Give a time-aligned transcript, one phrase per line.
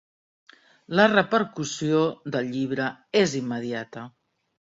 [0.99, 1.99] La repercussió
[2.37, 2.89] del llibre
[3.21, 4.09] és immediata.